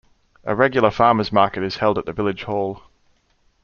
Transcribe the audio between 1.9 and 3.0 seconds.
at the village hall.